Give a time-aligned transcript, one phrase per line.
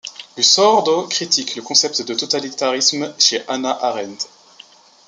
[0.35, 4.25] Losurdo critique le concept de totalitarisme chez Hannah Arendt.